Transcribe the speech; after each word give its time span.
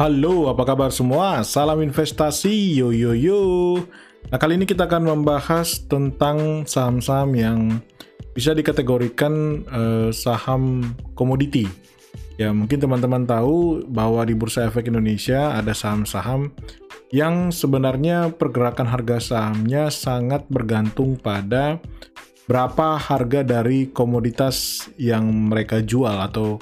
Halo, 0.00 0.48
apa 0.48 0.64
kabar 0.64 0.88
semua? 0.88 1.44
Salam 1.44 1.84
investasi, 1.84 2.72
yo 2.72 2.88
yo 2.88 3.12
yo. 3.12 3.40
Nah, 4.32 4.40
kali 4.40 4.56
ini 4.56 4.64
kita 4.64 4.88
akan 4.88 5.12
membahas 5.12 5.84
tentang 5.92 6.64
saham-saham 6.64 7.36
yang 7.36 7.84
bisa 8.32 8.56
dikategorikan 8.56 9.60
eh, 9.68 10.08
saham 10.08 10.96
komoditi. 11.12 11.68
Ya, 12.40 12.48
mungkin 12.48 12.80
teman-teman 12.80 13.28
tahu 13.28 13.84
bahwa 13.92 14.24
di 14.24 14.32
Bursa 14.32 14.72
Efek 14.72 14.88
Indonesia 14.88 15.52
ada 15.52 15.76
saham-saham 15.76 16.48
yang 17.12 17.52
sebenarnya 17.52 18.32
pergerakan 18.32 18.88
harga 18.88 19.20
sahamnya 19.20 19.92
sangat 19.92 20.48
bergantung 20.48 21.20
pada 21.20 21.76
berapa 22.48 22.96
harga 22.96 23.44
dari 23.44 23.92
komoditas 23.92 24.88
yang 24.96 25.28
mereka 25.28 25.84
jual 25.84 26.24
atau 26.24 26.56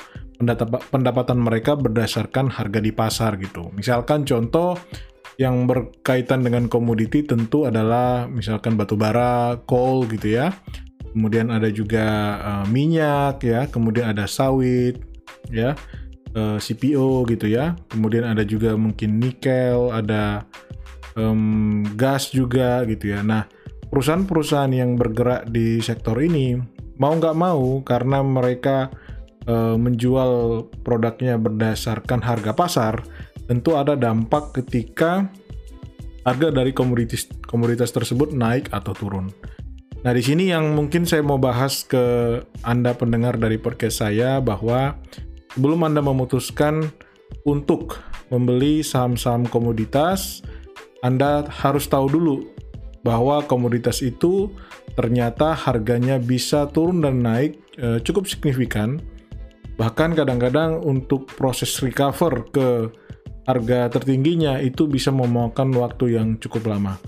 pendapatan 0.91 1.39
mereka 1.43 1.75
berdasarkan 1.75 2.55
harga 2.55 2.79
di 2.79 2.95
pasar 2.95 3.37
gitu. 3.43 3.75
Misalkan 3.75 4.23
contoh 4.23 4.79
yang 5.39 5.71
berkaitan 5.71 6.43
dengan 6.43 6.67
komoditi 6.67 7.23
tentu 7.23 7.67
adalah 7.67 8.27
misalkan 8.27 8.75
batu 8.75 8.99
bara, 8.99 9.59
coal 9.67 10.07
gitu 10.11 10.35
ya. 10.35 10.55
Kemudian 11.15 11.51
ada 11.51 11.71
juga 11.71 12.07
uh, 12.39 12.67
minyak 12.71 13.43
ya, 13.43 13.67
kemudian 13.71 14.15
ada 14.15 14.27
sawit 14.31 15.03
ya, 15.51 15.75
uh, 16.35 16.55
eh, 16.55 16.59
CPO 16.59 17.27
gitu 17.31 17.47
ya. 17.51 17.79
Kemudian 17.91 18.27
ada 18.27 18.43
juga 18.47 18.75
mungkin 18.75 19.19
nikel, 19.19 19.95
ada 19.95 20.47
um, 21.15 21.83
gas 21.95 22.31
juga 22.31 22.83
gitu 22.87 23.15
ya. 23.15 23.23
Nah, 23.23 23.47
perusahaan-perusahaan 23.91 24.75
yang 24.75 24.95
bergerak 24.95 25.51
di 25.51 25.79
sektor 25.83 26.19
ini 26.19 26.59
mau 26.99 27.15
nggak 27.15 27.37
mau 27.39 27.81
karena 27.87 28.21
mereka 28.27 28.91
uh, 29.49 29.75
menjual 29.75 30.65
produknya 30.85 31.41
berdasarkan 31.41 32.21
harga 32.21 32.53
pasar, 32.53 32.95
tentu 33.49 33.75
ada 33.75 33.97
dampak 33.97 34.55
ketika 34.61 35.27
harga 36.23 36.53
dari 36.53 36.77
komoditas 36.77 37.25
komoditas 37.49 37.91
tersebut 37.91 38.37
naik 38.37 38.69
atau 38.71 38.93
turun. 38.93 39.33
Nah, 40.05 40.15
di 40.15 40.23
sini 40.23 40.55
yang 40.55 40.79
mungkin 40.79 41.03
saya 41.09 41.27
mau 41.27 41.41
bahas 41.41 41.83
ke 41.83 42.39
Anda 42.63 42.95
pendengar 42.95 43.35
dari 43.35 43.59
podcast 43.59 44.05
saya 44.05 44.39
bahwa 44.39 44.95
sebelum 45.57 45.83
Anda 45.83 45.99
memutuskan 45.99 46.87
untuk 47.43 47.99
membeli 48.31 48.85
saham-saham 48.87 49.51
komoditas, 49.51 50.45
Anda 51.03 51.51
harus 51.51 51.91
tahu 51.91 52.07
dulu 52.15 52.47
bahwa 53.03 53.43
komoditas 53.43 54.05
itu 54.05 54.55
ternyata 54.95 55.55
harganya 55.55 56.19
bisa 56.19 56.71
turun 56.71 57.03
dan 57.03 57.23
naik 57.23 57.59
e, 57.79 58.03
cukup 58.03 58.27
signifikan 58.27 58.99
Bahkan 59.79 60.19
kadang-kadang 60.19 60.83
untuk 60.83 61.31
proses 61.39 61.71
recover 61.79 62.51
ke 62.51 62.91
harga 63.47 63.89
tertingginya 63.89 64.59
itu 64.61 64.91
bisa 64.91 65.15
memakan 65.15 65.73
waktu 65.79 66.19
yang 66.19 66.37
cukup 66.43 66.69
lama. 66.69 66.99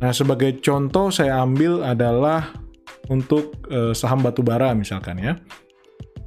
Nah, 0.00 0.10
sebagai 0.10 0.58
contoh 0.64 1.12
saya 1.12 1.44
ambil 1.44 1.84
adalah 1.84 2.56
untuk 3.12 3.68
eh, 3.68 3.92
saham 3.92 4.24
batubara 4.24 4.72
misalkan 4.72 5.20
ya. 5.20 5.36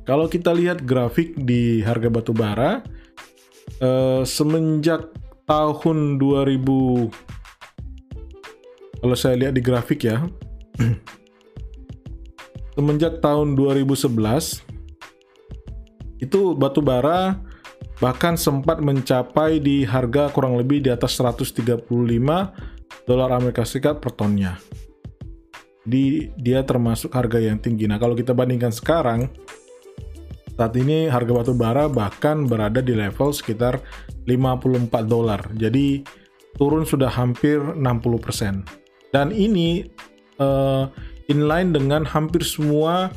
Kalau 0.05 0.29
kita 0.29 0.53
lihat 0.53 0.85
grafik 0.85 1.33
di 1.37 1.81
harga 1.81 2.07
batubara 2.07 2.85
eh, 3.81 4.21
semenjak 4.23 5.09
tahun 5.49 6.21
2000 6.21 6.61
kalau 9.01 9.15
saya 9.17 9.33
lihat 9.33 9.57
di 9.57 9.65
grafik 9.65 10.05
ya 10.05 10.29
semenjak 12.77 13.17
tahun 13.17 13.57
2011 13.57 14.68
itu 16.19 16.53
batu 16.55 16.83
bara 16.83 17.39
bahkan 17.99 18.39
sempat 18.39 18.79
mencapai 18.79 19.59
di 19.59 19.83
harga 19.83 20.31
kurang 20.31 20.55
lebih 20.55 20.83
di 20.83 20.89
atas 20.91 21.19
135 21.19 21.87
dolar 23.03 23.29
Amerika 23.35 23.63
Serikat 23.67 23.99
per 23.99 24.15
tonnya. 24.15 24.55
Jadi 25.83 26.31
dia 26.39 26.63
termasuk 26.63 27.11
harga 27.15 27.39
yang 27.39 27.59
tinggi. 27.59 27.87
Nah 27.89 27.97
kalau 27.97 28.13
kita 28.15 28.31
bandingkan 28.35 28.71
sekarang, 28.71 29.31
saat 30.55 30.75
ini 30.75 31.07
harga 31.07 31.31
batu 31.33 31.53
bara 31.55 31.87
bahkan 31.87 32.45
berada 32.45 32.83
di 32.83 32.93
level 32.93 33.31
sekitar 33.35 33.79
54 34.27 34.91
dolar. 35.07 35.41
Jadi 35.55 36.03
turun 36.55 36.83
sudah 36.83 37.09
hampir 37.09 37.57
60%. 37.59 37.79
Dan 39.09 39.33
ini 39.33 39.89
uh, 40.37 40.85
inline 41.25 41.73
dengan 41.73 42.05
hampir 42.05 42.45
semua 42.45 43.09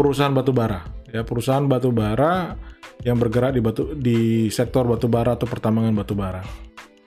perusahaan 0.00 0.32
batu 0.32 0.56
bara 0.56 0.95
ya 1.10 1.22
perusahaan 1.22 1.64
batu 1.66 1.94
bara 1.94 2.56
yang 3.04 3.20
bergerak 3.20 3.54
di 3.54 3.60
batu 3.60 3.92
di 3.94 4.48
sektor 4.48 4.88
batu 4.88 5.06
bara 5.06 5.36
atau 5.36 5.46
pertambangan 5.46 5.94
batu 5.94 6.14
bara. 6.16 6.42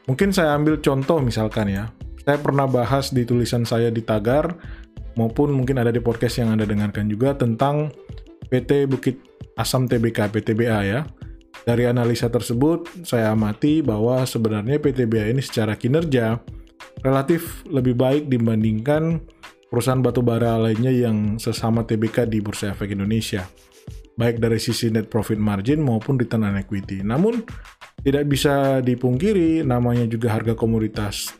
Mungkin 0.05 0.33
saya 0.33 0.57
ambil 0.57 0.81
contoh 0.81 1.21
misalkan 1.21 1.69
ya. 1.69 1.89
Saya 2.23 2.37
pernah 2.37 2.69
bahas 2.69 3.09
di 3.09 3.25
tulisan 3.25 3.65
saya 3.65 3.89
di 3.89 4.05
Tagar 4.05 4.53
maupun 5.17 5.49
mungkin 5.49 5.81
ada 5.81 5.89
di 5.89 5.97
podcast 5.97 6.41
yang 6.41 6.53
Anda 6.53 6.69
dengarkan 6.69 7.09
juga 7.09 7.33
tentang 7.33 7.89
PT 8.53 8.85
Bukit 8.89 9.17
Asam 9.57 9.89
TBK 9.89 10.29
PTBA 10.29 10.79
ya. 10.85 11.01
Dari 11.65 11.85
analisa 11.85 12.31
tersebut 12.31 12.87
saya 13.03 13.35
amati 13.35 13.83
bahwa 13.83 14.23
sebenarnya 14.23 14.79
PTBA 14.79 15.33
ini 15.33 15.43
secara 15.43 15.75
kinerja 15.75 16.39
relatif 17.03 17.67
lebih 17.67 17.97
baik 17.99 18.31
dibandingkan 18.31 19.19
perusahaan 19.69 20.01
batu 20.01 20.25
bara 20.25 20.57
lainnya 20.57 20.89
yang 20.89 21.37
sesama 21.37 21.85
TBK 21.85 22.25
di 22.25 22.41
Bursa 22.41 22.73
Efek 22.73 22.95
Indonesia 22.95 23.45
baik 24.19 24.43
dari 24.43 24.59
sisi 24.59 24.91
net 24.91 25.07
profit 25.07 25.39
margin 25.39 25.79
maupun 25.79 26.19
return 26.19 26.43
on 26.43 26.59
equity. 26.59 26.99
Namun 26.99 27.39
tidak 28.03 28.27
bisa 28.27 28.83
dipungkiri 28.83 29.63
namanya 29.63 30.03
juga 30.11 30.35
harga 30.35 30.59
komoditas 30.59 31.39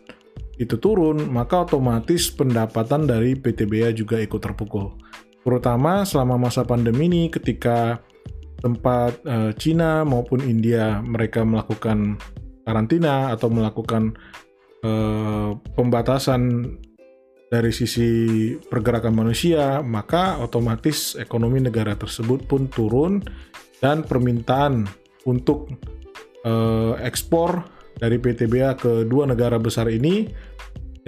itu 0.59 0.75
turun, 0.75 1.31
maka 1.31 1.63
otomatis 1.63 2.27
pendapatan 2.35 3.07
dari 3.07 3.35
PTBA 3.35 3.95
juga 3.95 4.19
ikut 4.19 4.43
terpukul. 4.43 4.91
Terutama 5.39 6.03
selama 6.03 6.35
masa 6.35 6.67
pandemi 6.67 7.07
ini 7.07 7.31
ketika 7.31 8.03
tempat 8.59 9.23
uh, 9.23 9.55
Cina 9.55 10.03
maupun 10.03 10.43
India 10.43 10.99
mereka 10.99 11.47
melakukan 11.47 12.19
karantina 12.67 13.31
atau 13.31 13.47
melakukan 13.47 14.19
uh, 14.83 15.55
pembatasan 15.79 16.75
dari 17.49 17.73
sisi 17.73 18.53
pergerakan 18.55 19.13
manusia, 19.13 19.81
maka 19.81 20.37
otomatis 20.37 21.17
ekonomi 21.17 21.57
negara 21.65 21.97
tersebut 21.97 22.45
pun 22.45 22.69
turun 22.69 23.25
dan 23.81 24.05
permintaan 24.05 24.85
untuk 25.25 25.73
uh, 26.45 26.93
ekspor 27.01 27.65
dari 27.97 28.21
PTBA 28.21 28.77
ke 28.77 28.91
dua 29.09 29.25
negara 29.25 29.57
besar 29.57 29.89
ini 29.89 30.29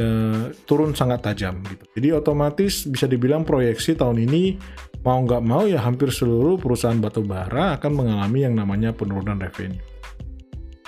uh, 0.02 0.50
turun 0.66 0.98
sangat 0.98 1.30
tajam 1.30 1.62
gitu. 1.70 1.86
Jadi 1.96 2.08
otomatis 2.12 2.90
bisa 2.90 3.06
dibilang 3.06 3.46
proyeksi 3.46 3.94
tahun 3.94 4.26
ini 4.26 4.58
mau 5.06 5.22
nggak 5.22 5.44
mau 5.46 5.70
ya 5.70 5.82
hampir 5.82 6.10
seluruh 6.10 6.58
perusahaan 6.58 6.98
batu 6.98 7.22
bara 7.22 7.78
akan 7.78 7.92
mengalami 7.94 8.40
yang 8.50 8.58
namanya 8.58 8.90
penurunan 8.94 9.38
revenue. 9.38 9.82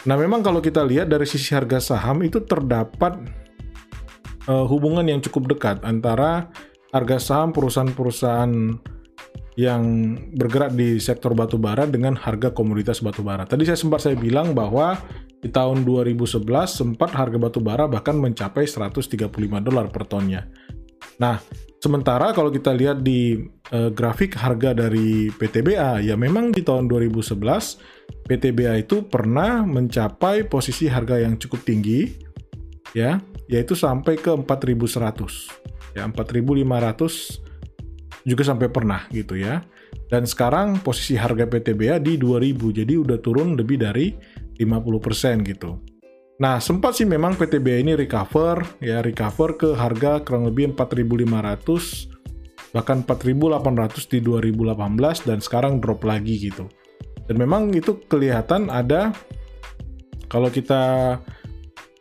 Nah 0.04 0.20
memang 0.20 0.44
kalau 0.44 0.60
kita 0.60 0.84
lihat 0.84 1.08
dari 1.08 1.24
sisi 1.24 1.56
harga 1.56 1.80
saham 1.80 2.26
itu 2.28 2.44
terdapat 2.44 3.43
uh, 4.48 4.66
hubungan 4.68 5.06
yang 5.08 5.20
cukup 5.24 5.56
dekat 5.56 5.78
antara 5.84 6.50
harga 6.94 7.18
saham 7.20 7.50
perusahaan-perusahaan 7.52 8.54
yang 9.54 10.18
bergerak 10.34 10.74
di 10.74 10.98
sektor 10.98 11.38
batu 11.38 11.62
bara 11.62 11.86
dengan 11.86 12.18
harga 12.18 12.50
komoditas 12.50 13.06
batu 13.06 13.22
bara. 13.22 13.46
Tadi 13.46 13.70
saya 13.70 13.78
sempat 13.78 14.02
saya 14.02 14.18
bilang 14.18 14.58
bahwa 14.58 14.98
di 15.38 15.50
tahun 15.52 15.86
2011 15.86 16.42
sempat 16.66 17.14
harga 17.14 17.38
batu 17.38 17.62
bara 17.62 17.86
bahkan 17.86 18.18
mencapai 18.18 18.66
135 18.66 19.30
dolar 19.62 19.94
per 19.94 20.10
tonnya. 20.10 20.50
Nah, 21.22 21.38
sementara 21.78 22.34
kalau 22.34 22.50
kita 22.50 22.74
lihat 22.74 23.06
di 23.06 23.38
uh, 23.70 23.94
grafik 23.94 24.34
harga 24.34 24.74
dari 24.74 25.30
PTBA, 25.30 26.02
ya 26.02 26.18
memang 26.18 26.50
di 26.50 26.66
tahun 26.66 26.90
2011 26.90 28.26
PTBA 28.26 28.88
itu 28.88 29.06
pernah 29.06 29.62
mencapai 29.62 30.50
posisi 30.50 30.90
harga 30.90 31.22
yang 31.22 31.38
cukup 31.38 31.62
tinggi 31.62 32.33
ya 32.94 33.22
yaitu 33.50 33.76
sampai 33.76 34.18
ke 34.18 34.30
4100 34.30 35.98
ya 35.98 36.06
4500 36.10 37.44
juga 38.24 38.44
sampai 38.44 38.68
pernah 38.72 39.04
gitu 39.12 39.36
ya. 39.36 39.62
Dan 40.10 40.26
sekarang 40.26 40.82
posisi 40.82 41.18
harga 41.18 41.46
PTBA 41.46 42.02
di 42.02 42.18
2000 42.18 42.80
jadi 42.84 42.94
udah 42.98 43.18
turun 43.22 43.60
lebih 43.60 43.78
dari 43.82 44.14
50% 44.58 45.50
gitu. 45.50 45.78
Nah 46.42 46.58
sempat 46.58 46.98
sih 46.98 47.06
memang 47.06 47.38
PTBA 47.38 47.86
ini 47.86 47.94
recover 47.94 48.66
ya 48.82 49.06
recover 49.06 49.54
ke 49.60 49.70
harga 49.78 50.26
kurang 50.26 50.50
lebih 50.50 50.74
4500 50.74 52.10
bahkan 52.74 53.06
4800 53.06 54.10
di 54.10 54.18
2018 54.26 55.30
dan 55.30 55.38
sekarang 55.38 55.78
drop 55.78 56.02
lagi 56.02 56.50
gitu. 56.50 56.66
Dan 57.30 57.38
memang 57.38 57.70
itu 57.72 58.02
kelihatan 58.10 58.74
ada 58.74 59.14
kalau 60.26 60.50
kita 60.50 61.22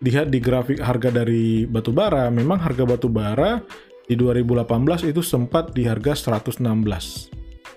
lihat 0.03 0.35
di 0.35 0.43
grafik 0.43 0.83
harga 0.83 1.09
dari 1.15 1.65
batu 1.65 1.95
bara, 1.95 2.27
memang 2.29 2.59
harga 2.59 2.83
batu 2.83 3.07
bara 3.07 3.63
di 4.11 4.19
2018 4.19 5.15
itu 5.15 5.23
sempat 5.23 5.71
di 5.73 5.87
harga 5.87 6.35
116. 6.37 6.59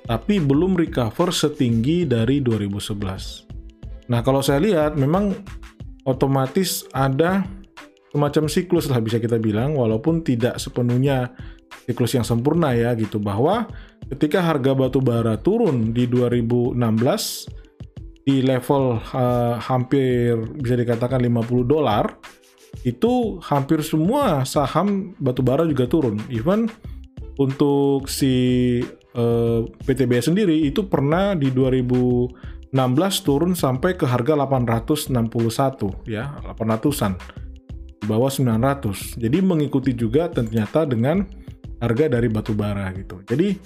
Tapi 0.05 0.35
belum 0.41 0.77
recover 0.77 1.29
setinggi 1.33 2.05
dari 2.05 2.41
2011. 2.41 4.09
Nah, 4.09 4.21
kalau 4.21 4.41
saya 4.41 4.61
lihat 4.61 4.97
memang 4.97 5.33
otomatis 6.05 6.85
ada 6.93 7.45
semacam 8.13 8.45
siklus 8.47 8.87
lah 8.87 9.01
bisa 9.01 9.17
kita 9.17 9.41
bilang 9.41 9.75
walaupun 9.75 10.21
tidak 10.21 10.55
sepenuhnya 10.61 11.33
siklus 11.83 12.15
yang 12.15 12.23
sempurna 12.23 12.71
ya 12.71 12.95
gitu 12.95 13.19
bahwa 13.19 13.67
ketika 14.07 14.39
harga 14.39 14.71
batu 14.71 15.03
bara 15.03 15.35
turun 15.35 15.91
di 15.91 16.07
2016 16.07 16.79
di 18.25 18.41
level 18.41 18.97
uh, 19.13 19.61
hampir 19.61 20.33
bisa 20.57 20.73
dikatakan 20.73 21.21
50 21.21 21.69
dolar 21.69 22.17
itu 22.81 23.37
hampir 23.45 23.85
semua 23.85 24.43
saham 24.43 25.13
batu 25.21 25.45
bara 25.45 25.63
juga 25.63 25.85
turun 25.85 26.19
even 26.33 26.67
untuk 27.37 28.09
si 28.09 28.81
uh, 29.15 29.61
PTB 29.85 30.11
sendiri 30.19 30.65
itu 30.65 30.89
pernah 30.89 31.37
di 31.37 31.53
2016 31.53 32.73
turun 33.21 33.53
sampai 33.53 33.93
ke 33.93 34.09
harga 34.09 34.33
861 34.33 36.09
ya 36.09 36.33
800-an 36.43 37.13
di 38.01 38.05
bawah 38.05 38.29
900. 38.29 39.17
Jadi 39.21 39.37
mengikuti 39.41 39.97
juga 39.97 40.29
ternyata 40.29 40.85
dengan 40.85 41.25
harga 41.81 42.05
dari 42.17 42.27
batu 42.29 42.53
bara 42.53 42.89
gitu. 42.95 43.21
Jadi 43.25 43.57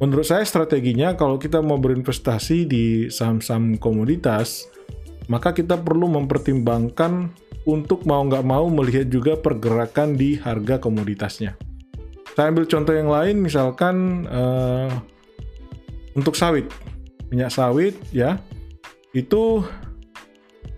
menurut 0.00 0.26
saya 0.26 0.42
strateginya 0.42 1.12
kalau 1.14 1.36
kita 1.36 1.60
mau 1.60 1.76
berinvestasi 1.76 2.64
di 2.64 2.84
saham-saham 3.12 3.76
komoditas, 3.76 4.66
maka 5.28 5.52
kita 5.52 5.76
perlu 5.76 6.08
mempertimbangkan 6.08 7.30
untuk 7.68 8.08
mau 8.08 8.24
nggak 8.24 8.42
mau 8.42 8.66
melihat 8.72 9.06
juga 9.12 9.36
pergerakan 9.36 10.16
di 10.16 10.40
harga 10.40 10.80
komoditasnya. 10.80 11.54
Saya 12.32 12.50
ambil 12.50 12.64
contoh 12.64 12.94
yang 12.96 13.12
lain, 13.12 13.36
misalkan 13.44 14.24
uh, 14.26 14.88
untuk 16.16 16.34
sawit, 16.34 16.66
minyak 17.28 17.52
sawit 17.52 17.94
ya, 18.10 18.40
itu 19.12 19.60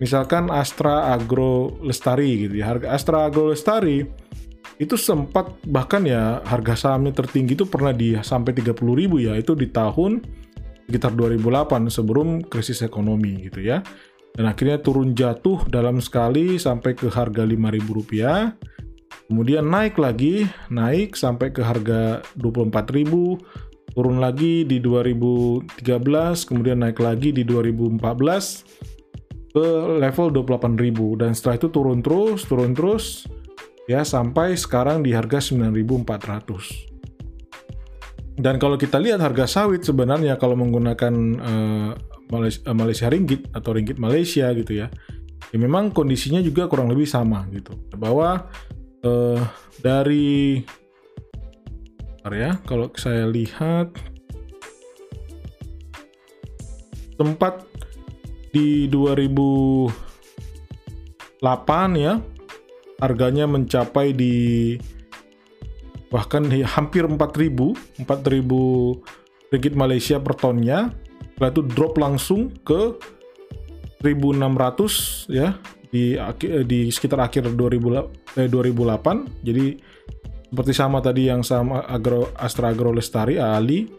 misalkan 0.03 0.51
Astra 0.51 1.15
Agro 1.15 1.79
Lestari 1.79 2.43
gitu 2.43 2.59
ya 2.59 2.75
harga 2.75 2.91
Astra 2.91 3.29
Agro 3.29 3.53
Lestari 3.53 4.03
itu 4.81 4.97
sempat 4.97 5.53
bahkan 5.69 6.01
ya 6.05 6.41
harga 6.45 6.73
sahamnya 6.89 7.13
tertinggi 7.13 7.53
itu 7.53 7.65
pernah 7.69 7.93
di 7.93 8.17
sampai 8.17 8.57
30 8.57 8.73
ribu 8.73 9.21
ya 9.21 9.37
itu 9.37 9.53
di 9.53 9.69
tahun 9.69 10.23
sekitar 10.89 11.13
2008 11.15 11.89
sebelum 11.89 12.43
krisis 12.45 12.81
ekonomi 12.81 13.49
gitu 13.49 13.63
ya. 13.63 13.81
Dan 14.33 14.49
akhirnya 14.49 14.81
turun 14.81 15.13
jatuh 15.13 15.69
dalam 15.69 16.01
sekali 16.01 16.57
sampai 16.57 16.97
ke 16.97 17.05
harga 17.05 17.45
5 17.45 17.53
ribu 17.53 18.01
rupiah. 18.01 18.57
Kemudian 19.29 19.69
naik 19.69 20.01
lagi 20.01 20.49
naik 20.73 21.13
sampai 21.13 21.53
ke 21.53 21.61
harga 21.61 22.25
24 22.41 22.97
ribu 22.97 23.37
turun 23.93 24.17
lagi 24.17 24.65
di 24.65 24.81
2013 24.81 25.85
kemudian 26.49 26.81
naik 26.81 26.97
lagi 26.97 27.29
di 27.29 27.45
2014 27.45 28.01
ke 29.53 29.67
level 30.01 30.27
28.000 30.33 31.21
dan 31.21 31.31
setelah 31.37 31.55
itu 31.61 31.69
turun 31.69 32.01
terus, 32.01 32.41
turun 32.49 32.73
terus 32.73 33.29
ya 33.89 34.03
sampai 34.07 34.55
sekarang 34.55 35.03
di 35.03 35.11
harga 35.11 35.39
9.400. 35.43 36.93
Dan 38.33 38.57
kalau 38.57 38.81
kita 38.81 38.97
lihat 38.97 39.21
harga 39.21 39.45
sawit 39.45 39.85
sebenarnya 39.85 40.41
kalau 40.41 40.57
menggunakan 40.57 41.13
uh, 41.37 41.93
Malaysia, 42.73 43.05
ringgit 43.13 43.45
atau 43.53 43.77
ringgit 43.77 44.01
Malaysia 44.01 44.49
gitu 44.57 44.73
ya, 44.73 44.89
ya 45.53 45.57
memang 45.61 45.93
kondisinya 45.93 46.41
juga 46.41 46.65
kurang 46.65 46.89
lebih 46.89 47.05
sama 47.05 47.45
gitu. 47.53 47.77
Bahwa 47.93 48.49
uh, 49.05 49.41
dari 49.85 50.65
ya 52.33 52.57
kalau 52.65 52.89
saya 52.97 53.29
lihat 53.29 53.93
tempat 57.21 57.61
di 58.49 58.89
2008 58.89 59.93
ya 62.01 62.17
harganya 63.03 63.43
mencapai 63.43 64.15
di 64.15 64.35
bahkan 66.07 66.47
hampir 66.47 67.03
4000 67.03 68.07
4000 68.07 69.51
ringgit 69.51 69.75
Malaysia 69.75 70.17
per 70.23 70.39
tonnya. 70.39 70.95
Setelah 71.35 71.51
itu 71.51 71.61
drop 71.75 71.93
langsung 71.99 72.55
ke 72.63 72.95
1600 73.99 75.27
ya 75.27 75.59
di 75.91 76.15
di 76.65 76.79
sekitar 76.89 77.19
akhir 77.27 77.51
2000, 77.53 78.09
eh, 78.39 78.47
2008 78.49 79.43
jadi 79.43 79.77
seperti 80.53 80.73
sama 80.73 81.01
tadi 81.01 81.33
yang 81.33 81.41
sama 81.41 81.81
Agro 81.89 82.29
Astra 82.37 82.69
Agro 82.69 82.93
Lestari 82.93 83.41
Ali. 83.41 83.89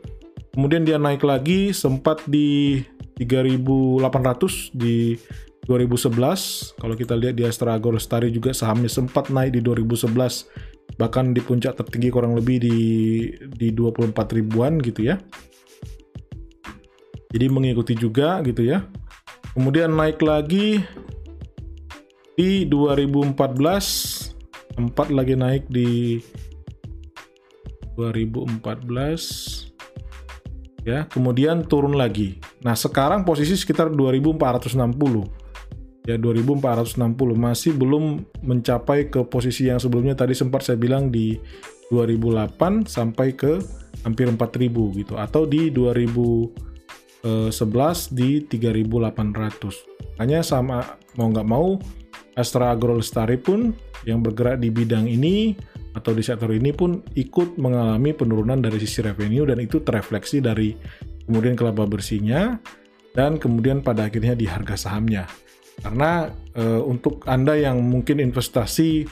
Kemudian 0.54 0.86
dia 0.86 1.02
naik 1.02 1.26
lagi 1.26 1.74
sempat 1.74 2.22
di 2.30 2.78
3.800 3.18 4.70
di 4.70 5.18
2011. 5.64 6.76
Kalau 6.76 6.94
kita 6.96 7.16
lihat 7.16 7.34
di 7.37 7.44
Astra 7.49 7.75
Agro 7.76 7.96
Lestari 7.96 8.28
juga 8.28 8.52
sahamnya 8.52 8.88
sempat 8.88 9.32
naik 9.32 9.56
di 9.56 9.61
2011 9.64 10.72
bahkan 11.00 11.32
di 11.34 11.40
puncak 11.40 11.75
tertinggi 11.75 12.12
kurang 12.12 12.37
lebih 12.38 12.61
di 12.61 12.78
di 13.56 13.69
24 13.72 14.14
ribuan 14.37 14.78
gitu 14.78 15.08
ya. 15.08 15.16
Jadi 17.34 17.46
mengikuti 17.50 17.99
juga 17.99 18.38
gitu 18.46 18.62
ya. 18.62 18.84
Kemudian 19.56 19.90
naik 19.96 20.22
lagi 20.22 20.84
di 22.34 22.67
2014 22.67 24.34
empat 24.75 25.08
lagi 25.14 25.34
naik 25.38 25.70
di 25.70 26.19
2014 27.94 29.70
ya 30.84 31.06
kemudian 31.08 31.64
turun 31.64 31.94
lagi 31.94 32.43
nah 32.60 32.75
sekarang 32.75 33.22
posisi 33.22 33.55
sekitar 33.55 33.88
2460 33.94 35.44
ya 36.04 36.20
2460 36.20 37.00
masih 37.34 37.72
belum 37.76 38.24
mencapai 38.44 39.08
ke 39.08 39.24
posisi 39.24 39.72
yang 39.72 39.80
sebelumnya. 39.80 40.12
Tadi 40.16 40.36
sempat 40.36 40.62
saya 40.64 40.76
bilang 40.76 41.08
di 41.08 41.40
2008 41.88 42.84
sampai 42.88 43.32
ke 43.32 43.60
hampir 44.04 44.28
4000 44.28 45.00
gitu. 45.00 45.16
Atau 45.16 45.48
di 45.48 45.72
2011 45.72 47.24
di 48.12 48.44
3800 48.44 50.20
hanya 50.20 50.44
sama 50.46 50.84
mau 51.18 51.28
nggak 51.32 51.48
mau 51.48 51.80
Astra 52.34 52.74
Agro 52.74 52.98
Lestari 52.98 53.38
pun 53.38 53.74
yang 54.04 54.20
bergerak 54.20 54.60
di 54.60 54.68
bidang 54.68 55.06
ini 55.08 55.54
atau 55.94 56.10
di 56.10 56.22
sektor 56.26 56.50
ini 56.50 56.74
pun 56.74 57.00
ikut 57.14 57.54
mengalami 57.56 58.10
penurunan 58.10 58.58
dari 58.58 58.82
sisi 58.82 59.00
revenue 59.00 59.46
dan 59.46 59.62
itu 59.62 59.78
terefleksi 59.80 60.42
dari 60.42 60.74
kemudian 61.24 61.54
kelaba 61.54 61.86
bersihnya 61.86 62.58
dan 63.14 63.38
kemudian 63.38 63.80
pada 63.80 64.10
akhirnya 64.10 64.34
di 64.34 64.44
harga 64.50 64.74
sahamnya. 64.74 65.31
Karena 65.82 66.31
e, 66.54 66.64
untuk 66.84 67.24
Anda 67.26 67.56
yang 67.58 67.82
mungkin 67.82 68.20
investasi 68.20 69.08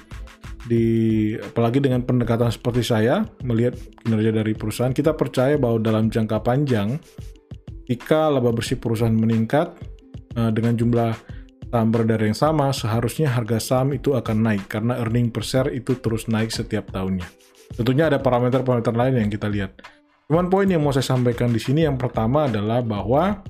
di 0.63 0.87
apalagi 1.35 1.83
dengan 1.83 2.07
pendekatan 2.07 2.55
seperti 2.55 2.87
saya 2.87 3.27
melihat 3.43 3.75
kinerja 4.05 4.31
dari 4.31 4.55
perusahaan, 4.55 4.95
kita 4.95 5.19
percaya 5.19 5.59
bahwa 5.59 5.83
dalam 5.83 6.07
jangka 6.07 6.39
panjang 6.45 7.01
jika 7.91 8.31
laba 8.31 8.55
bersih 8.55 8.79
perusahaan 8.79 9.15
meningkat 9.15 9.75
e, 10.39 10.41
dengan 10.55 10.79
jumlah 10.79 11.13
saham 11.73 11.89
beredar 11.89 12.21
yang 12.21 12.37
sama, 12.37 12.69
seharusnya 12.71 13.33
harga 13.33 13.57
saham 13.57 13.97
itu 13.97 14.13
akan 14.13 14.45
naik 14.45 14.69
karena 14.69 15.01
earning 15.01 15.33
per 15.33 15.41
share 15.41 15.73
itu 15.73 15.97
terus 15.97 16.29
naik 16.29 16.53
setiap 16.53 16.93
tahunnya. 16.93 17.25
Tentunya 17.73 18.13
ada 18.13 18.21
parameter-parameter 18.21 18.93
lain 18.93 19.25
yang 19.25 19.33
kita 19.33 19.49
lihat. 19.49 19.81
Cuman 20.29 20.53
poin 20.53 20.69
yang 20.69 20.85
mau 20.85 20.93
saya 20.93 21.09
sampaikan 21.09 21.49
di 21.49 21.57
sini 21.57 21.89
yang 21.89 21.97
pertama 21.97 22.45
adalah 22.45 22.85
bahwa 22.85 23.41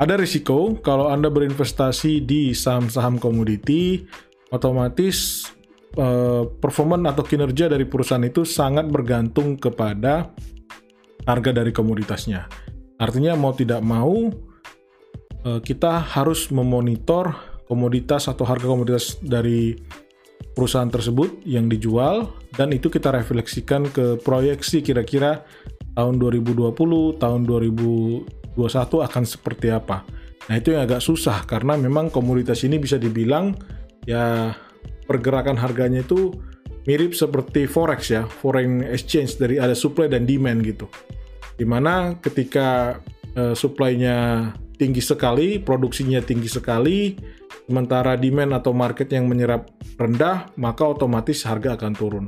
ada 0.00 0.16
risiko 0.16 0.80
kalau 0.80 1.12
Anda 1.12 1.28
berinvestasi 1.28 2.24
di 2.24 2.56
saham-saham 2.56 3.20
komoditi, 3.20 4.08
otomatis 4.48 5.44
eh, 5.94 6.42
performan 6.48 7.04
atau 7.04 7.20
kinerja 7.20 7.68
dari 7.68 7.84
perusahaan 7.84 8.24
itu 8.24 8.48
sangat 8.48 8.88
bergantung 8.88 9.60
kepada 9.60 10.32
harga 11.28 11.50
dari 11.52 11.70
komoditasnya. 11.70 12.48
Artinya 12.96 13.36
mau 13.36 13.52
tidak 13.52 13.84
mau 13.84 14.32
Eh, 15.40 15.60
kita 15.64 16.04
harus 16.04 16.52
memonitor 16.52 17.32
komoditas 17.64 18.28
atau 18.28 18.44
harga 18.44 18.68
komoditas 18.68 19.16
dari 19.24 19.72
perusahaan 20.52 20.90
tersebut 20.90 21.40
yang 21.48 21.64
dijual 21.64 22.36
dan 22.60 22.76
itu 22.76 22.92
kita 22.92 23.08
refleksikan 23.08 23.88
ke 23.88 24.20
proyeksi 24.20 24.84
kira-kira 24.84 25.48
tahun 25.96 26.20
2020, 26.20 27.16
tahun 27.16 27.42
2021 28.68 29.08
akan 29.08 29.24
seperti 29.24 29.68
apa. 29.72 30.04
Nah, 30.50 30.54
itu 30.58 30.74
yang 30.74 30.84
agak 30.84 31.00
susah 31.00 31.46
karena 31.46 31.78
memang 31.78 32.10
komoditas 32.10 32.66
ini 32.66 32.76
bisa 32.76 32.98
dibilang 32.98 33.54
ya 34.04 34.52
pergerakan 35.06 35.56
harganya 35.56 36.02
itu 36.02 36.34
mirip 36.88 37.12
seperti 37.12 37.68
forex 37.68 38.10
ya, 38.10 38.24
foreign 38.26 38.82
exchange 38.82 39.36
dari 39.36 39.60
ada 39.60 39.76
supply 39.76 40.08
dan 40.08 40.24
demand 40.24 40.64
gitu. 40.64 40.88
Di 41.54 41.68
mana 41.68 42.16
ketika 42.18 42.98
uh, 43.36 43.52
supply-nya 43.52 44.50
tinggi 44.80 45.04
sekali, 45.04 45.60
produksinya 45.60 46.24
tinggi 46.24 46.48
sekali, 46.48 47.12
sementara 47.68 48.16
demand 48.16 48.56
atau 48.56 48.72
market 48.72 49.12
yang 49.12 49.28
menyerap 49.28 49.68
rendah, 50.00 50.48
maka 50.56 50.88
otomatis 50.88 51.44
harga 51.44 51.76
akan 51.76 51.92
turun. 51.92 52.26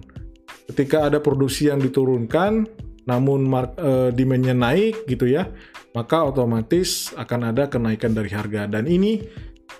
Ketika 0.68 1.08
ada 1.08 1.18
produksi 1.18 1.72
yang 1.72 1.80
diturunkan, 1.80 2.68
namun 3.08 3.48
uh, 3.50 4.12
demandnya 4.12 4.52
naik 4.52 5.08
gitu 5.08 5.32
ya, 5.32 5.48
maka 5.92 6.25
otomatis 6.25 7.12
akan 7.16 7.52
ada 7.52 7.68
kenaikan 7.68 8.16
dari 8.16 8.32
harga. 8.32 8.68
Dan 8.68 8.88
ini 8.88 9.20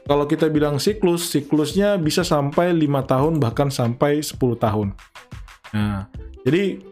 kalau 0.09 0.27
kita 0.27 0.51
bilang 0.51 0.83
siklus, 0.83 1.31
siklusnya 1.31 1.97
bisa 2.01 2.27
sampai 2.27 2.75
lima 2.75 3.05
tahun 3.07 3.39
bahkan 3.39 3.71
sampai 3.71 4.25
10 4.25 4.35
tahun. 4.59 4.89
Nah, 5.73 6.11
jadi 6.43 6.83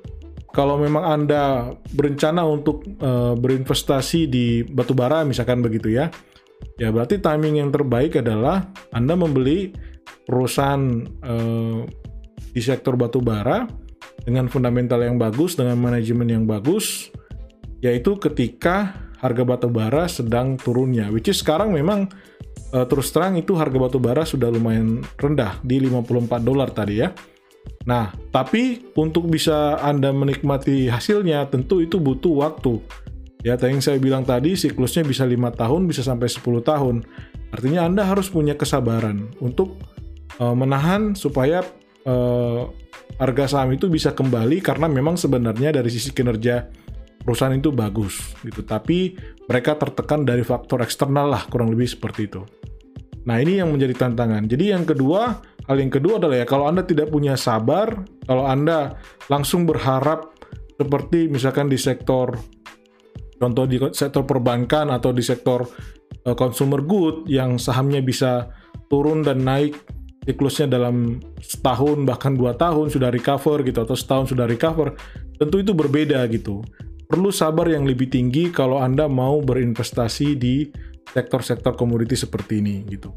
kalau 0.51 0.79
memang 0.79 1.05
Anda 1.07 1.75
berencana 1.95 2.43
untuk 2.47 2.87
uh, 3.03 3.35
berinvestasi 3.39 4.27
di 4.27 4.63
batubara 4.67 5.23
misalkan 5.23 5.63
begitu 5.63 5.95
ya, 5.95 6.11
ya 6.79 6.91
berarti 6.91 7.19
timing 7.19 7.63
yang 7.63 7.71
terbaik 7.71 8.19
adalah 8.19 8.71
Anda 8.95 9.15
membeli 9.15 9.75
perusahaan 10.27 11.07
uh, 11.23 11.83
di 12.51 12.63
sektor 12.63 12.99
batubara 12.99 13.67
dengan 14.23 14.47
fundamental 14.51 15.03
yang 15.03 15.17
bagus, 15.19 15.55
dengan 15.55 15.79
manajemen 15.79 16.29
yang 16.29 16.45
bagus, 16.47 17.11
yaitu 17.81 18.19
ketika 18.21 19.10
harga 19.21 19.43
batubara 19.45 20.09
sedang 20.09 20.57
turunnya. 20.57 21.13
Which 21.13 21.29
is 21.29 21.45
sekarang 21.45 21.77
memang 21.77 22.09
uh, 22.73 22.87
terus 22.89 23.13
terang 23.13 23.37
itu 23.37 23.55
harga 23.55 23.77
batubara 23.77 24.25
sudah 24.25 24.49
lumayan 24.49 25.05
rendah 25.21 25.61
di 25.61 25.79
54 25.85 26.41
dolar 26.41 26.73
tadi 26.73 27.05
ya. 27.05 27.13
Nah, 27.85 28.13
tapi 28.33 28.93
untuk 28.97 29.29
bisa 29.29 29.81
Anda 29.81 30.13
menikmati 30.13 30.89
hasilnya 30.89 31.49
tentu 31.53 31.85
itu 31.85 32.01
butuh 32.01 32.45
waktu. 32.45 32.81
Ya, 33.41 33.57
tadi 33.57 33.73
yang 33.73 33.85
saya 33.85 33.97
bilang 33.97 34.25
tadi 34.25 34.53
siklusnya 34.53 35.01
bisa 35.01 35.25
lima 35.25 35.49
tahun, 35.49 35.89
bisa 35.89 36.05
sampai 36.05 36.29
10 36.29 36.61
tahun. 36.61 37.09
Artinya 37.57 37.89
Anda 37.89 38.05
harus 38.05 38.29
punya 38.29 38.53
kesabaran 38.53 39.33
untuk 39.41 39.81
uh, 40.37 40.53
menahan 40.53 41.17
supaya 41.17 41.65
uh, 42.05 42.69
harga 43.17 43.57
saham 43.57 43.73
itu 43.73 43.89
bisa 43.89 44.13
kembali 44.13 44.61
karena 44.61 44.87
memang 44.89 45.17
sebenarnya 45.17 45.73
dari 45.77 45.89
sisi 45.89 46.13
kinerja 46.13 46.69
perusahaan 47.21 47.53
itu 47.53 47.71
bagus 47.71 48.35
gitu. 48.43 48.65
Tapi 48.65 49.15
mereka 49.47 49.77
tertekan 49.77 50.25
dari 50.25 50.43
faktor 50.43 50.81
eksternal 50.83 51.31
lah 51.31 51.47
kurang 51.47 51.73
lebih 51.73 51.89
seperti 51.89 52.27
itu. 52.27 52.43
Nah, 53.29 53.37
ini 53.37 53.61
yang 53.61 53.69
menjadi 53.69 54.09
tantangan. 54.09 54.49
Jadi 54.49 54.73
yang 54.73 54.89
kedua, 54.89 55.45
hal 55.69 55.77
yang 55.77 55.93
kedua 55.93 56.17
adalah 56.17 56.41
ya 56.41 56.47
kalau 56.49 56.67
Anda 56.67 56.89
tidak 56.89 57.13
punya 57.13 57.37
sabar, 57.37 57.93
kalau 58.25 58.49
Anda 58.49 58.97
langsung 59.29 59.69
berharap 59.69 60.41
seperti 60.81 61.29
misalkan 61.29 61.69
di 61.69 61.77
sektor 61.77 62.41
contoh 63.37 63.65
di 63.69 63.77
sektor 63.93 64.25
perbankan 64.25 64.89
atau 64.89 65.13
di 65.13 65.21
sektor 65.21 65.69
uh, 66.25 66.37
consumer 66.37 66.81
good 66.81 67.29
yang 67.29 67.61
sahamnya 67.61 68.01
bisa 68.01 68.49
turun 68.89 69.21
dan 69.21 69.45
naik 69.45 69.77
siklusnya 70.25 70.69
dalam 70.69 71.21
setahun 71.41 72.05
bahkan 72.05 72.37
dua 72.37 72.57
tahun 72.57 72.93
sudah 72.93 73.09
recover 73.13 73.65
gitu 73.65 73.85
atau 73.85 73.97
setahun 73.97 74.33
sudah 74.33 74.45
recover 74.45 74.97
tentu 75.41 75.61
itu 75.61 75.73
berbeda 75.73 76.21
gitu 76.29 76.61
perlu 77.11 77.35
sabar 77.35 77.67
yang 77.67 77.83
lebih 77.83 78.07
tinggi 78.07 78.55
kalau 78.55 78.79
Anda 78.79 79.11
mau 79.11 79.43
berinvestasi 79.43 80.39
di 80.39 80.71
sektor-sektor 81.11 81.75
komoditi 81.75 82.15
seperti 82.15 82.63
ini 82.63 82.87
gitu. 82.87 83.11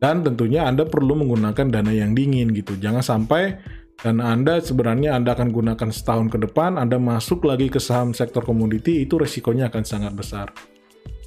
Dan 0.00 0.24
tentunya 0.24 0.64
Anda 0.64 0.88
perlu 0.88 1.12
menggunakan 1.20 1.68
dana 1.68 1.92
yang 1.92 2.16
dingin 2.16 2.56
gitu. 2.56 2.80
Jangan 2.80 3.04
sampai 3.04 3.60
dan 4.00 4.18
Anda 4.24 4.58
sebenarnya 4.64 5.14
Anda 5.14 5.36
akan 5.36 5.52
gunakan 5.52 5.88
setahun 5.92 6.32
ke 6.32 6.38
depan, 6.40 6.80
Anda 6.80 6.96
masuk 6.96 7.44
lagi 7.44 7.68
ke 7.68 7.78
saham 7.78 8.16
sektor 8.16 8.42
komoditi, 8.42 9.04
itu 9.04 9.20
resikonya 9.20 9.68
akan 9.68 9.84
sangat 9.84 10.12
besar. 10.16 10.50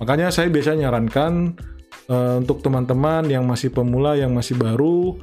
Makanya 0.01 0.33
saya 0.33 0.51
biasanya 0.51 0.89
nyarankan 0.89 1.57
uh, 2.12 2.41
untuk 2.41 2.62
teman-teman 2.65 3.29
yang 3.29 3.47
masih 3.47 3.71
pemula, 3.71 4.17
yang 4.17 4.33
masih 4.33 4.57
baru, 4.59 5.15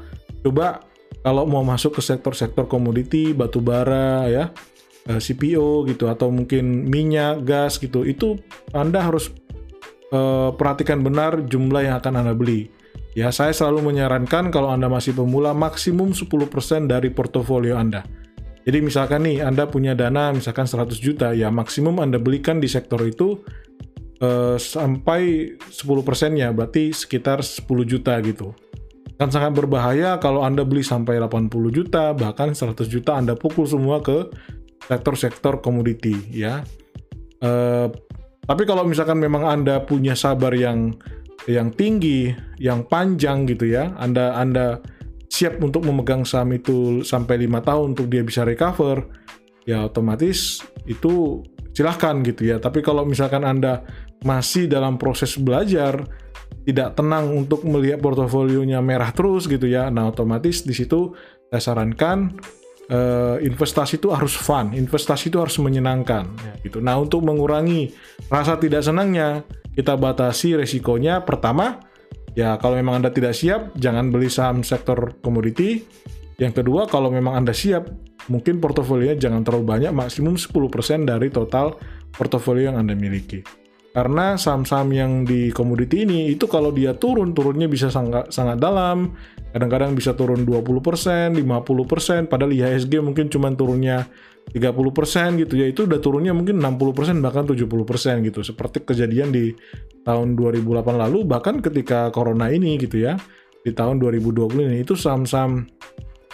coba 0.42 0.82
kalau 1.22 1.46
mau 1.46 1.62
masuk 1.62 2.00
ke 2.00 2.02
sektor-sektor 2.02 2.66
komoditi, 2.66 3.32
batu 3.36 3.60
bara 3.62 4.26
ya, 4.28 4.50
uh, 5.08 5.16
eh, 5.16 5.20
CPO 5.20 5.88
gitu 5.88 6.08
atau 6.08 6.32
mungkin 6.32 6.88
minyak, 6.88 7.44
gas 7.44 7.76
gitu. 7.80 8.04
Itu 8.04 8.40
Anda 8.72 9.04
harus 9.04 9.30
uh, 10.12 10.52
perhatikan 10.54 11.04
benar 11.04 11.44
jumlah 11.44 11.84
yang 11.84 11.96
akan 12.00 12.24
Anda 12.24 12.34
beli. 12.36 12.68
Ya, 13.14 13.30
saya 13.30 13.54
selalu 13.54 13.94
menyarankan 13.94 14.50
kalau 14.50 14.74
Anda 14.74 14.90
masih 14.90 15.14
pemula 15.14 15.54
maksimum 15.54 16.10
10% 16.10 16.90
dari 16.90 17.14
portofolio 17.14 17.78
Anda. 17.78 18.02
Jadi 18.64 18.78
misalkan 18.80 19.28
nih 19.28 19.44
Anda 19.44 19.68
punya 19.70 19.94
dana 19.94 20.32
misalkan 20.34 20.66
100 20.66 20.98
juta, 20.98 21.30
ya 21.30 21.52
maksimum 21.52 22.00
Anda 22.00 22.18
belikan 22.18 22.58
di 22.58 22.66
sektor 22.66 22.98
itu 23.06 23.44
uh, 24.18 24.56
sampai 24.56 25.54
10%-nya, 25.62 26.50
berarti 26.50 26.90
sekitar 26.90 27.44
10 27.44 27.62
juta 27.86 28.18
gitu. 28.24 28.56
Kan 29.14 29.30
sangat 29.30 29.54
berbahaya 29.54 30.18
kalau 30.18 30.42
Anda 30.42 30.66
beli 30.66 30.82
sampai 30.82 31.22
80 31.22 31.54
juta, 31.70 32.10
bahkan 32.18 32.50
100 32.50 32.74
juta 32.90 33.14
Anda 33.14 33.38
pukul 33.38 33.68
semua 33.68 34.02
ke 34.02 34.26
sektor-sektor 34.82 35.62
komoditi 35.62 36.14
ya. 36.34 36.64
Uh, 37.40 37.88
tapi 38.44 38.68
kalau 38.68 38.84
misalkan 38.84 39.16
memang 39.20 39.48
Anda 39.48 39.80
punya 39.84 40.12
sabar 40.12 40.52
yang 40.52 40.92
yang 41.44 41.72
tinggi, 41.72 42.32
yang 42.56 42.88
panjang 42.88 43.44
gitu 43.48 43.68
ya, 43.68 43.92
Anda 44.00 44.36
Anda 44.36 44.80
siap 45.28 45.60
untuk 45.60 45.84
memegang 45.84 46.24
saham 46.24 46.54
itu 46.56 47.02
sampai 47.02 47.40
lima 47.40 47.60
tahun 47.60 47.96
untuk 47.96 48.08
dia 48.08 48.24
bisa 48.24 48.44
recover, 48.44 49.04
ya 49.68 49.88
otomatis 49.88 50.60
itu 50.88 51.44
silahkan 51.72 52.20
gitu 52.24 52.48
ya. 52.48 52.56
Tapi 52.60 52.80
kalau 52.80 53.04
misalkan 53.04 53.44
Anda 53.44 53.84
masih 54.24 54.68
dalam 54.68 54.96
proses 54.96 55.36
belajar, 55.36 56.04
tidak 56.64 56.96
tenang 56.96 57.28
untuk 57.32 57.64
melihat 57.68 58.00
portofolionya 58.00 58.80
merah 58.80 59.12
terus 59.12 59.44
gitu 59.44 59.68
ya, 59.68 59.92
nah 59.92 60.08
otomatis 60.08 60.64
di 60.64 60.72
situ 60.72 61.12
saya 61.52 61.60
sarankan 61.60 62.40
uh, 62.90 63.36
investasi 63.40 64.02
itu 64.02 64.10
harus 64.12 64.34
fun, 64.36 64.74
investasi 64.74 65.32
itu 65.32 65.38
harus 65.40 65.56
menyenangkan, 65.60 66.24
ya, 66.28 66.52
gitu. 66.64 66.82
Nah 66.82 66.98
untuk 67.00 67.24
mengurangi 67.24 67.92
rasa 68.28 68.58
tidak 68.60 68.84
senangnya, 68.84 69.46
kita 69.74 69.96
batasi 69.96 70.58
resikonya. 70.58 71.22
Pertama, 71.22 71.80
ya 72.36 72.56
kalau 72.58 72.78
memang 72.78 73.02
anda 73.02 73.10
tidak 73.10 73.34
siap, 73.34 73.74
jangan 73.78 74.10
beli 74.10 74.28
saham 74.28 74.62
sektor 74.66 75.16
komoditi. 75.20 75.84
Yang 76.34 76.62
kedua, 76.64 76.90
kalau 76.90 77.14
memang 77.14 77.38
anda 77.38 77.54
siap, 77.54 77.86
mungkin 78.26 78.58
portofolionya 78.58 79.30
jangan 79.30 79.46
terlalu 79.46 79.64
banyak, 79.70 79.92
maksimum 79.94 80.34
10% 80.34 81.06
dari 81.06 81.30
total 81.30 81.78
portofolio 82.10 82.74
yang 82.74 82.82
anda 82.82 82.98
miliki. 82.98 83.63
Karena 83.94 84.34
saham-saham 84.34 84.90
yang 84.90 85.22
di 85.22 85.54
komoditi 85.54 86.02
ini 86.02 86.26
itu 86.34 86.50
kalau 86.50 86.74
dia 86.74 86.98
turun, 86.98 87.30
turunnya 87.30 87.70
bisa 87.70 87.94
sangat 87.94 88.26
sangat 88.34 88.58
dalam. 88.58 89.14
Kadang-kadang 89.54 89.94
bisa 89.94 90.18
turun 90.18 90.42
20%, 90.42 91.38
50%, 91.38 92.26
padahal 92.26 92.50
IHSG 92.50 92.98
mungkin 92.98 93.30
cuma 93.30 93.54
turunnya 93.54 94.10
30% 94.50 95.38
gitu 95.46 95.54
ya. 95.54 95.70
Itu 95.70 95.86
udah 95.86 96.02
turunnya 96.02 96.34
mungkin 96.34 96.58
60% 96.58 97.22
bahkan 97.22 97.46
70% 97.46 98.26
gitu. 98.26 98.42
Seperti 98.42 98.82
kejadian 98.82 99.30
di 99.30 99.54
tahun 100.02 100.34
2008 100.34 100.98
lalu 100.98 101.22
bahkan 101.22 101.62
ketika 101.62 102.10
corona 102.10 102.50
ini 102.50 102.74
gitu 102.82 102.98
ya. 102.98 103.14
Di 103.62 103.70
tahun 103.70 104.02
2020 104.02 104.74
ini 104.74 104.82
itu 104.82 104.98
saham-saham 104.98 105.70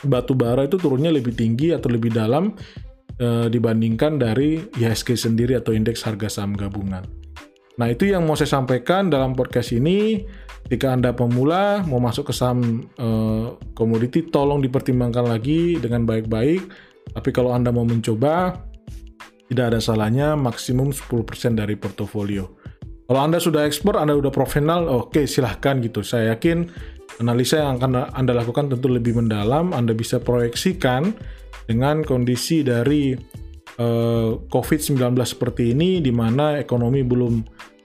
batu 0.08 0.32
bara 0.32 0.64
itu 0.64 0.80
turunnya 0.80 1.12
lebih 1.12 1.36
tinggi 1.36 1.76
atau 1.76 1.92
lebih 1.92 2.08
dalam 2.08 2.56
e, 3.20 3.52
dibandingkan 3.52 4.16
dari 4.16 4.64
IHSG 4.80 5.12
sendiri 5.28 5.60
atau 5.60 5.76
indeks 5.76 6.08
harga 6.08 6.40
saham 6.40 6.56
gabungan. 6.56 7.19
Nah, 7.80 7.88
itu 7.88 8.12
yang 8.12 8.28
mau 8.28 8.36
saya 8.36 8.60
sampaikan 8.60 9.08
dalam 9.08 9.32
podcast 9.32 9.72
ini. 9.72 10.20
Jika 10.68 10.92
Anda 10.92 11.16
pemula 11.16 11.80
mau 11.88 11.96
masuk 11.96 12.28
ke 12.28 12.32
saham 12.36 12.84
uh, 13.00 13.56
komoditi, 13.72 14.28
tolong 14.28 14.60
dipertimbangkan 14.60 15.24
lagi 15.24 15.80
dengan 15.80 16.04
baik-baik. 16.04 16.60
Tapi 17.16 17.30
kalau 17.32 17.56
Anda 17.56 17.72
mau 17.72 17.88
mencoba, 17.88 18.60
tidak 19.48 19.64
ada 19.72 19.80
salahnya 19.80 20.36
maksimum 20.36 20.92
10% 20.92 21.56
dari 21.56 21.74
portofolio. 21.74 22.60
Kalau 23.08 23.20
Anda 23.24 23.40
sudah 23.40 23.64
ekspor, 23.64 23.96
Anda 23.96 24.14
sudah 24.14 24.30
profesional, 24.30 24.86
oke 24.86 25.16
okay, 25.16 25.24
silahkan 25.24 25.80
gitu. 25.80 26.04
Saya 26.04 26.36
yakin 26.36 26.68
analisa 27.18 27.64
yang 27.64 27.80
akan 27.80 28.12
Anda 28.14 28.36
lakukan 28.36 28.70
tentu 28.70 28.92
lebih 28.92 29.16
mendalam. 29.16 29.72
Anda 29.72 29.96
bisa 29.96 30.20
proyeksikan 30.20 31.16
dengan 31.66 32.06
kondisi 32.06 32.62
dari 32.62 33.16
eh, 33.80 34.30
COVID-19 34.36 35.00
seperti 35.24 35.72
ini, 35.72 36.04
di 36.04 36.12
mana 36.12 36.60
ekonomi 36.60 37.00
belum 37.00 37.40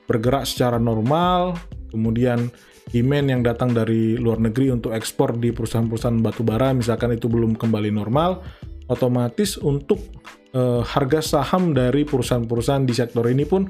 bergerak 0.05 0.43
secara 0.43 0.77
normal, 0.77 1.55
kemudian 1.89 2.51
demand 2.91 3.27
yang 3.31 3.41
datang 3.41 3.73
dari 3.73 4.19
luar 4.19 4.37
negeri 4.37 4.69
untuk 4.75 4.93
ekspor 4.93 5.39
di 5.39 5.49
perusahaan-perusahaan 5.49 6.21
batubara 6.21 6.69
misalkan 6.75 7.15
itu 7.15 7.25
belum 7.25 7.57
kembali 7.57 7.89
normal, 7.89 8.45
otomatis 8.91 9.57
untuk 9.57 9.97
uh, 10.53 10.85
harga 10.85 11.41
saham 11.41 11.73
dari 11.73 12.05
perusahaan-perusahaan 12.05 12.85
di 12.85 12.93
sektor 12.93 13.25
ini 13.25 13.47
pun 13.47 13.65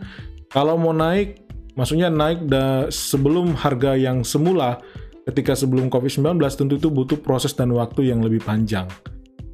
kalau 0.51 0.75
mau 0.75 0.91
naik, 0.91 1.39
maksudnya 1.79 2.11
naik 2.11 2.47
da 2.51 2.91
sebelum 2.91 3.55
harga 3.55 3.95
yang 3.95 4.27
semula 4.27 4.83
ketika 5.25 5.57
sebelum 5.57 5.89
COVID-19 5.89 6.37
tentu 6.53 6.77
itu 6.77 6.89
butuh 6.91 7.17
proses 7.17 7.55
dan 7.57 7.73
waktu 7.73 8.13
yang 8.13 8.21
lebih 8.21 8.45
panjang. 8.45 8.85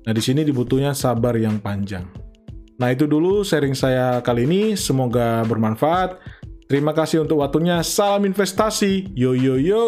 Nah, 0.01 0.12
di 0.12 0.22
sini 0.22 0.42
dibutuhnya 0.42 0.92
sabar 0.98 1.38
yang 1.38 1.62
panjang. 1.62 2.31
Nah, 2.82 2.90
itu 2.90 3.06
dulu 3.06 3.46
sharing 3.46 3.78
saya 3.78 4.26
kali 4.26 4.50
ini. 4.50 4.74
Semoga 4.74 5.46
bermanfaat. 5.46 6.18
Terima 6.66 6.98
kasih 6.98 7.22
untuk 7.22 7.46
waktunya. 7.46 7.78
Salam 7.86 8.26
investasi. 8.26 9.14
Yo 9.14 9.38
yo 9.38 9.62
yo. 9.62 9.86